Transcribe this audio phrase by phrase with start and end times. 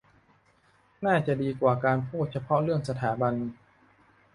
[1.05, 3.33] น่าจะดีกว่าการพูดเฉพาะเรื่องสถาบัน